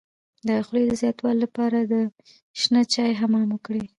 [0.47, 1.93] د خولې د زیاتوالي لپاره د
[2.59, 3.83] شنه چای حمام وکړئ